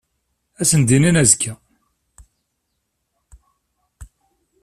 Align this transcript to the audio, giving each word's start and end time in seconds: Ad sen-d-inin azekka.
Ad 0.61 0.65
sen-d-inin 0.69 1.19
azekka. 1.21 1.53